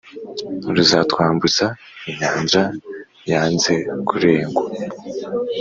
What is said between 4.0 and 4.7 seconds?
kurengwa